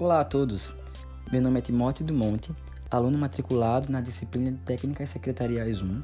Olá 0.00 0.22
a 0.22 0.24
todos, 0.24 0.74
meu 1.30 1.42
nome 1.42 1.58
é 1.58 1.62
Timóteo 1.62 2.06
Dumonte, 2.06 2.54
aluno 2.90 3.18
matriculado 3.18 3.92
na 3.92 4.00
disciplina 4.00 4.50
de 4.50 4.56
Técnicas 4.56 5.10
Secretariais 5.10 5.82
1 5.82 6.02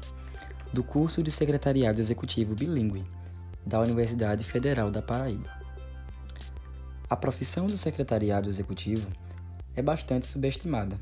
do 0.71 0.83
curso 0.83 1.23
de 1.23 1.31
Secretariado 1.31 1.99
Executivo 1.99 2.53
Bilingue 2.53 3.03
da 3.65 3.81
Universidade 3.81 4.43
Federal 4.43 4.91
da 4.91 5.01
Paraíba. 5.01 5.49
A 7.09 7.15
profissão 7.15 7.65
do 7.65 7.75
secretariado 7.75 8.47
executivo 8.47 9.07
é 9.75 9.81
bastante 9.81 10.27
subestimada, 10.27 10.99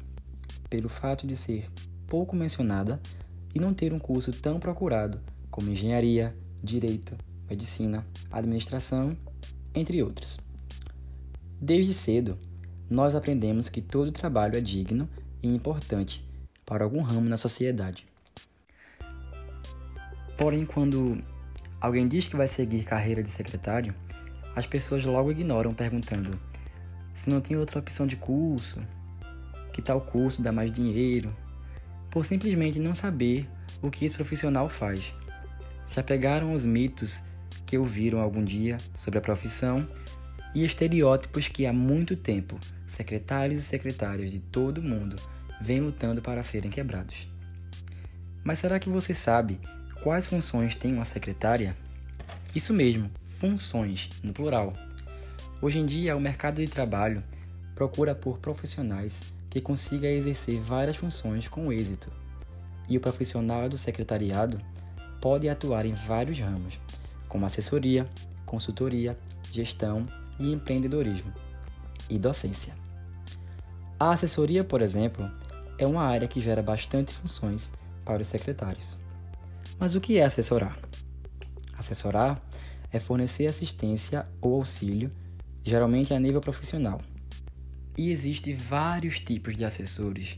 pelo 0.70 0.88
fato 0.88 1.27
de 1.27 1.36
ser 1.36 1.70
pouco 2.07 2.34
mencionada 2.34 3.02
e 3.54 3.59
não 3.59 3.73
ter 3.73 3.91
um 3.91 4.00
curso 4.00 4.32
tão 4.32 4.57
procurado 4.57 5.20
como 5.52 5.70
engenharia, 5.70 6.34
direito, 6.64 7.18
medicina, 7.50 8.07
administração, 8.32 9.18
entre 9.73 10.02
outros. 10.02 10.39
Desde 11.59 11.93
cedo, 11.93 12.39
nós 12.89 13.16
aprendemos 13.16 13.70
que 13.70 13.82
todo 13.82 14.12
trabalho 14.12 14.57
é 14.57 14.62
digno 14.62 15.10
e 15.42 15.48
importante 15.48 16.24
para 16.66 16.84
algum 16.84 17.02
ramo 17.02 17.30
na 17.30 17.38
sociedade. 17.38 18.06
Porém, 20.38 20.66
quando 20.66 21.18
alguém 21.80 22.08
diz 22.08 22.28
que 22.28 22.36
vai 22.36 22.48
seguir 22.48 22.84
carreira 22.84 23.24
de 23.24 23.30
secretário, 23.30 23.94
as 24.56 24.66
pessoas 24.66 25.06
logo 25.06 25.32
ignoram 25.32 25.74
perguntando 25.74 26.39
se 27.14 27.30
não 27.30 27.39
tem 27.39 27.56
outra 27.56 27.80
opção 27.80 28.06
de 28.06 28.18
curso, 28.18 28.84
que 29.74 29.82
tal 29.82 30.02
curso 30.02 30.42
dá 30.42 30.52
mais 30.52 30.72
dinheiro, 30.72 31.36
por 32.11 32.25
simplesmente 32.25 32.80
não 32.80 32.94
saber 32.94 33.47
o 33.81 33.89
que 33.89 34.06
esse 34.06 34.16
profissional 34.16 34.70
faz. 34.70 35.14
Se 35.86 36.00
apegaram 36.00 36.52
aos 36.52 36.66
mitos 36.66 37.22
que 37.66 37.78
ouviram 37.78 38.20
algum 38.20 38.44
dia 38.44 38.78
sobre 38.95 39.20
a 39.20 39.22
profissão 39.22 39.88
e 40.55 40.64
estereótipos 40.64 41.50
que 41.50 41.66
há 41.66 41.73
muito 41.73 42.16
tempo 42.16 42.57
secretários 42.88 43.59
e 43.59 43.63
secretárias 43.63 44.31
de 44.31 44.39
todo 44.39 44.81
mundo 44.81 45.17
vêm 45.61 45.81
lutando 45.81 46.21
para 46.21 46.41
serem 46.41 46.71
quebrados. 46.71 47.27
Mas 48.41 48.59
será 48.59 48.80
que 48.80 48.89
você 48.89 49.13
sabe 49.13 49.59
quais 50.02 50.25
funções 50.25 50.75
tem 50.75 50.93
uma 50.93 51.03
secretária? 51.03 51.75
Isso 52.55 52.73
mesmo, 52.73 53.11
funções, 53.38 54.09
no 54.23 54.31
plural. 54.31 54.71
Hoje 55.61 55.80
em 55.80 55.85
dia, 55.85 56.15
o 56.15 56.21
mercado 56.21 56.63
de 56.63 56.71
trabalho 56.71 57.21
procura 57.73 58.15
por 58.15 58.39
profissionais 58.39 59.19
que 59.49 59.59
consigam 59.59 60.09
exercer 60.09 60.61
várias 60.61 60.95
funções 60.95 61.49
com 61.49 61.71
êxito. 61.71 62.09
E 62.87 62.95
o 62.95 63.02
profissional 63.02 63.67
do 63.67 63.77
secretariado 63.77 64.61
pode 65.19 65.49
atuar 65.49 65.85
em 65.85 65.93
vários 65.93 66.39
ramos, 66.39 66.80
como 67.27 67.45
assessoria, 67.45 68.08
consultoria, 68.45 69.17
gestão 69.52 70.08
e 70.39 70.52
empreendedorismo, 70.52 71.31
e 72.09 72.17
docência. 72.17 72.73
A 74.00 74.11
assessoria, 74.11 74.64
por 74.64 74.81
exemplo, 74.81 75.30
é 75.77 75.86
uma 75.86 76.03
área 76.03 76.27
que 76.27 76.42
gera 76.42 76.61
bastante 76.61 77.14
funções 77.14 77.72
para 78.03 78.22
os 78.22 78.27
secretários. 78.27 78.97
Mas 79.80 79.95
o 79.95 80.02
que 80.02 80.17
é 80.17 80.23
assessorar? 80.23 80.77
Assessorar 81.77 82.42
é 82.92 83.00
fornecer 83.00 83.45
assistência 83.45 84.25
ou 84.42 84.55
auxílio, 84.55 85.09
geralmente 85.64 86.14
a 86.14 86.19
nível 86.19 86.42
profissional. 86.42 87.02
E 87.97 88.09
existem 88.09 88.55
vários 88.55 89.20
tipos 89.20 89.55
de 89.55 89.66
assessores 89.66 90.38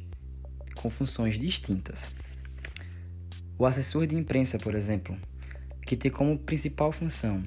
com 0.76 0.90
funções 0.90 1.38
distintas. 1.38 2.14
O 3.58 3.66
assessor 3.66 4.06
de 4.06 4.16
imprensa, 4.16 4.58
por 4.58 4.76
exemplo, 4.76 5.18
que 5.86 5.96
tem 5.96 6.12
como 6.12 6.38
principal 6.38 6.92
função 6.92 7.44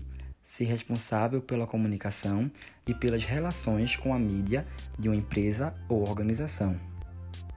ser 0.51 0.65
responsável 0.65 1.41
pela 1.41 1.65
comunicação 1.65 2.51
e 2.85 2.93
pelas 2.93 3.25
relações 3.25 3.95
com 3.95 4.13
a 4.13 4.19
mídia 4.19 4.67
de 4.99 5.09
uma 5.09 5.15
empresa 5.15 5.73
ou 5.89 6.03
organização. 6.03 6.75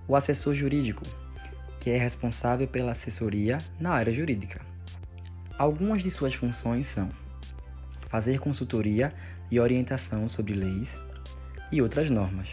O 0.08 0.16
assessor 0.16 0.53
jurídico, 0.53 1.01
que 1.79 1.90
é 1.90 1.97
responsável 1.97 2.67
pela 2.67 2.91
assessoria 2.91 3.57
na 3.79 3.90
área 3.90 4.13
jurídica. 4.13 4.62
Algumas 5.57 6.03
de 6.03 6.12
suas 6.12 6.35
funções 6.35 6.85
são 6.85 7.09
fazer 8.09 8.38
consultoria 8.38 9.12
e 9.50 9.59
orientação 9.59 10.29
sobre 10.29 10.53
leis 10.53 11.01
e 11.72 11.81
outras 11.81 12.12
normas, 12.12 12.51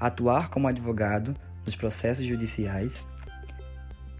atuar 0.00 0.48
como 0.48 0.66
advogado 0.66 1.36
nos 1.66 1.76
processos 1.76 2.24
judiciais, 2.24 3.06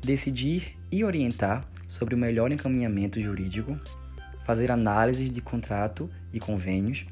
decidir 0.02 0.78
e 0.90 1.02
orientar 1.02 1.66
sobre 1.88 2.14
o 2.14 2.18
melhor 2.18 2.52
encaminhamento 2.52 3.18
jurídico 3.18 3.80
fazer 4.44 4.70
análises 4.70 5.30
de 5.30 5.40
contrato 5.40 6.10
e 6.32 6.40
convênios 6.40 7.06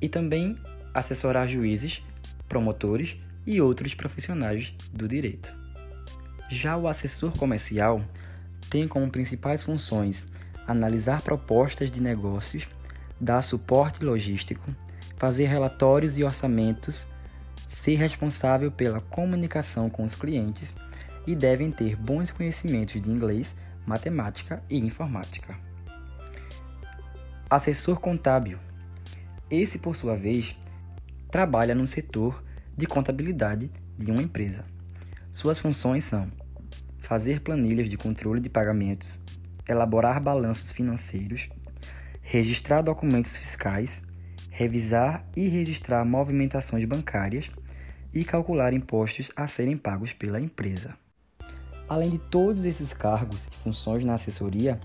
e 0.00 0.08
também 0.08 0.56
assessorar 0.92 1.48
juízes, 1.48 2.02
promotores 2.48 3.16
e 3.46 3.60
outros 3.60 3.94
profissionais 3.94 4.74
do 4.92 5.08
direito. 5.08 5.54
Já 6.50 6.76
o 6.76 6.86
assessor 6.86 7.36
comercial 7.36 8.04
tem 8.68 8.86
como 8.86 9.10
principais 9.10 9.62
funções 9.62 10.26
analisar 10.66 11.22
propostas 11.22 11.90
de 11.90 12.00
negócios, 12.00 12.68
dar 13.20 13.42
suporte 13.42 14.04
logístico, 14.04 14.74
fazer 15.16 15.46
relatórios 15.46 16.18
e 16.18 16.24
orçamentos, 16.24 17.06
ser 17.66 17.96
responsável 17.96 18.70
pela 18.70 19.00
comunicação 19.00 19.88
com 19.88 20.04
os 20.04 20.14
clientes 20.14 20.74
e 21.26 21.34
devem 21.34 21.70
ter 21.70 21.96
bons 21.96 22.30
conhecimentos 22.30 23.00
de 23.00 23.10
inglês, 23.10 23.54
matemática 23.86 24.62
e 24.68 24.78
informática. 24.78 25.71
Assessor 27.54 28.00
contábil. 28.00 28.58
Esse, 29.50 29.78
por 29.78 29.94
sua 29.94 30.16
vez, 30.16 30.56
trabalha 31.30 31.74
no 31.74 31.86
setor 31.86 32.42
de 32.74 32.86
contabilidade 32.86 33.70
de 33.98 34.10
uma 34.10 34.22
empresa. 34.22 34.64
Suas 35.30 35.58
funções 35.58 36.02
são 36.02 36.32
fazer 37.00 37.42
planilhas 37.42 37.90
de 37.90 37.98
controle 37.98 38.40
de 38.40 38.48
pagamentos, 38.48 39.20
elaborar 39.68 40.18
balanços 40.18 40.72
financeiros, 40.72 41.50
registrar 42.22 42.80
documentos 42.80 43.36
fiscais, 43.36 44.02
revisar 44.48 45.22
e 45.36 45.46
registrar 45.46 46.06
movimentações 46.06 46.86
bancárias 46.86 47.50
e 48.14 48.24
calcular 48.24 48.72
impostos 48.72 49.30
a 49.36 49.46
serem 49.46 49.76
pagos 49.76 50.14
pela 50.14 50.40
empresa. 50.40 50.96
Além 51.86 52.08
de 52.08 52.18
todos 52.18 52.64
esses 52.64 52.94
cargos 52.94 53.46
e 53.48 53.56
funções 53.56 54.02
na 54.06 54.14
assessoria, 54.14 54.80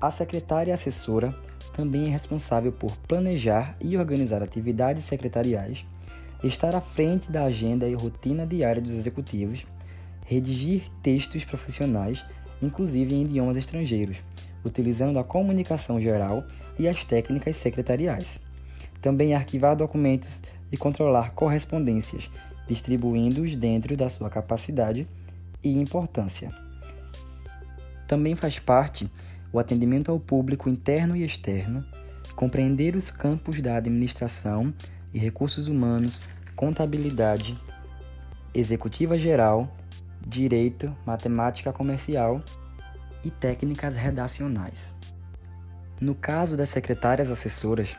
a 0.00 0.12
secretária 0.12 0.72
assessora 0.72 1.34
também 1.78 2.06
é 2.06 2.08
responsável 2.08 2.72
por 2.72 2.96
planejar 3.06 3.76
e 3.80 3.96
organizar 3.96 4.42
atividades 4.42 5.04
secretariais, 5.04 5.86
estar 6.42 6.74
à 6.74 6.80
frente 6.80 7.30
da 7.30 7.44
agenda 7.44 7.88
e 7.88 7.94
rotina 7.94 8.44
diária 8.44 8.82
dos 8.82 8.90
executivos, 8.90 9.64
redigir 10.26 10.90
textos 11.00 11.44
profissionais, 11.44 12.24
inclusive 12.60 13.14
em 13.14 13.22
idiomas 13.22 13.56
estrangeiros, 13.56 14.16
utilizando 14.64 15.20
a 15.20 15.24
comunicação 15.24 16.00
geral 16.00 16.42
e 16.76 16.88
as 16.88 17.04
técnicas 17.04 17.54
secretariais. 17.54 18.40
Também 19.00 19.32
arquivar 19.32 19.76
documentos 19.76 20.42
e 20.72 20.76
controlar 20.76 21.30
correspondências, 21.30 22.28
distribuindo-os 22.66 23.54
dentro 23.54 23.96
da 23.96 24.08
sua 24.08 24.28
capacidade 24.28 25.06
e 25.62 25.78
importância. 25.78 26.50
Também 28.08 28.34
faz 28.34 28.58
parte 28.58 29.08
o 29.52 29.58
atendimento 29.58 30.10
ao 30.10 30.20
público 30.20 30.68
interno 30.68 31.16
e 31.16 31.24
externo, 31.24 31.84
compreender 32.34 32.94
os 32.94 33.10
campos 33.10 33.60
da 33.60 33.76
administração 33.76 34.72
e 35.12 35.18
recursos 35.18 35.68
humanos, 35.68 36.22
contabilidade, 36.54 37.58
executiva 38.54 39.16
geral, 39.16 39.74
direito, 40.26 40.94
matemática 41.06 41.72
comercial 41.72 42.42
e 43.24 43.30
técnicas 43.30 43.96
redacionais. 43.96 44.94
No 46.00 46.14
caso 46.14 46.56
das 46.56 46.68
secretárias 46.68 47.30
assessoras, 47.30 47.96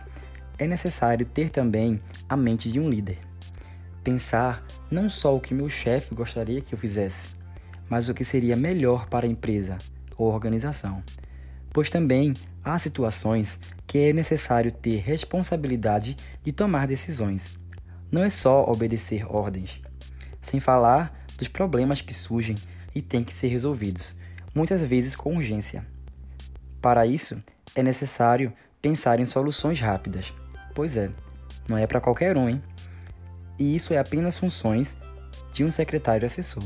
é 0.58 0.68
necessário 0.68 1.26
ter 1.26 1.50
também 1.50 2.02
a 2.28 2.38
mente 2.38 2.72
de 2.72 2.80
um 2.80 2.90
líder. 2.90 3.18
Pensar 4.04 4.64
não 4.90 5.10
só 5.10 5.36
o 5.36 5.40
que 5.40 5.54
meu 5.54 5.70
chefe 5.70 6.16
gostaria 6.16 6.62
que 6.62 6.74
eu 6.74 6.80
fizesse, 6.80 7.30
mas 7.90 8.08
o 8.08 8.14
que 8.14 8.24
seria 8.24 8.56
melhor 8.56 9.08
para 9.08 9.26
a 9.26 9.30
empresa 9.30 9.78
ou 10.18 10.32
organização 10.32 11.04
pois 11.72 11.90
também 11.90 12.34
há 12.64 12.78
situações 12.78 13.60
que 13.86 13.98
é 13.98 14.14
necessário 14.14 14.72
ter 14.72 14.98
responsabilidade 14.98 16.16
de 16.44 16.52
tomar 16.52 16.88
decisões. 16.88 17.54
Não 18.12 18.24
é 18.24 18.30
só 18.30 18.64
obedecer 18.64 19.26
ordens, 19.28 19.82
sem 20.42 20.60
falar 20.60 21.26
dos 21.38 21.48
problemas 21.48 22.02
que 22.02 22.14
surgem 22.14 22.56
e 22.94 23.02
têm 23.02 23.24
que 23.24 23.34
ser 23.34 23.48
resolvidos, 23.48 24.18
muitas 24.54 24.84
vezes 24.84 25.16
com 25.16 25.36
urgência. 25.36 25.86
Para 26.82 27.06
isso, 27.06 27.42
é 27.76 27.84
necessário 27.84 28.52
pensar 28.82 29.20
em 29.20 29.26
soluções 29.26 29.80
rápidas. 29.80 30.34
Pois 30.74 30.98
é, 30.98 31.10
não 31.68 31.78
é 31.78 31.86
para 31.86 32.02
qualquer 32.02 32.38
um, 32.38 32.50
hein? 32.50 32.62
E 33.58 33.76
isso 33.76 33.94
é 33.94 33.98
apenas 33.98 34.38
funções 34.38 34.96
de 35.52 35.64
um 35.64 35.72
secretário 35.72 36.26
assessor. 36.26 36.64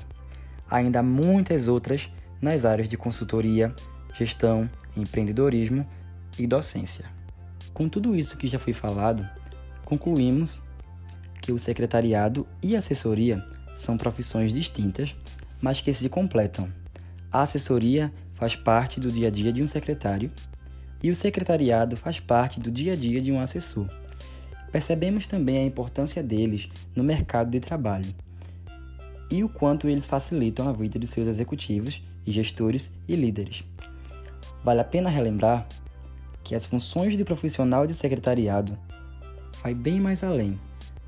Ainda 0.70 1.00
há 1.00 1.04
muitas 1.04 1.68
outras 1.68 2.10
nas 2.42 2.66
áreas 2.66 2.88
de 2.88 2.98
consultoria, 2.98 3.74
gestão, 4.14 4.70
empreendedorismo 4.96 5.88
e 6.38 6.48
docência. 6.48 7.06
Com 7.74 7.90
tudo 7.90 8.16
isso 8.16 8.38
que 8.38 8.48
já 8.48 8.60
foi 8.60 8.74
falado, 8.74 9.28
concluímos 9.84 10.62
que 11.42 11.52
o 11.52 11.60
secretariado 11.60 12.48
e 12.62 12.76
assessoria 12.76 13.44
são 13.76 13.98
profissões 13.98 14.54
distintas, 14.54 15.16
mas 15.62 15.82
que 15.82 15.94
se 15.94 16.08
completam. 16.10 16.70
A 17.32 17.42
assessoria 17.42 18.14
faz 18.36 18.56
parte 18.56 19.00
do 19.00 19.12
dia 19.12 19.28
a 19.28 19.32
dia 19.32 19.52
de 19.52 19.62
um 19.62 19.68
secretário 19.68 20.32
e 21.02 21.10
o 21.10 21.16
secretariado 21.16 21.98
faz 21.98 22.20
parte 22.20 22.60
do 22.60 22.72
dia 22.72 22.94
a 22.94 22.96
dia 22.96 23.20
de 23.20 23.32
um 23.32 23.40
assessor. 23.40 23.88
Percebemos 24.72 25.28
também 25.28 25.58
a 25.58 25.66
importância 25.66 26.24
deles 26.24 26.70
no 26.96 27.04
mercado 27.04 27.50
de 27.50 27.60
trabalho 27.60 28.14
e 29.30 29.44
o 29.44 29.50
quanto 29.50 29.88
eles 29.88 30.06
facilitam 30.06 30.68
a 30.70 30.72
vida 30.72 31.00
de 31.00 31.08
seus 31.08 31.28
executivos 31.28 32.02
gestores 32.26 32.92
e 33.08 33.16
líderes. 33.16 33.64
Vale 34.64 34.80
a 34.80 34.84
pena 34.84 35.10
relembrar 35.10 35.68
que 36.44 36.56
as 36.56 36.66
funções 36.66 37.18
de 37.18 37.26
profissional 37.26 37.86
de 37.86 37.94
secretariado 37.94 38.78
vai 39.62 39.74
bem 39.74 40.00
mais 40.00 40.24
além 40.24 40.60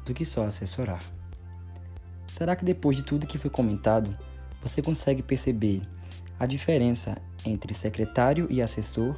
do 0.06 0.14
que 0.14 0.26
só 0.26 0.46
assessorar. 0.46 1.02
Será 2.28 2.56
que 2.56 2.66
depois 2.66 2.98
de 2.98 3.04
tudo 3.04 3.28
que 3.28 3.38
foi 3.38 3.50
comentado, 3.50 4.16
você 4.62 4.82
consegue 4.82 5.24
perceber 5.24 5.82
a 6.40 6.46
diferença 6.46 7.18
entre 7.46 7.74
secretário 7.74 8.48
e 8.50 8.62
assessor 8.62 9.16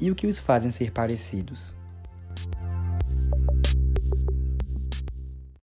e 0.00 0.10
o 0.10 0.14
que 0.14 0.26
os 0.26 0.38
fazem 0.38 0.70
ser 0.70 0.92
parecidos? 0.92 1.74